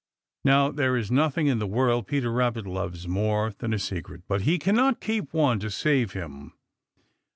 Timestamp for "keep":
4.99-5.31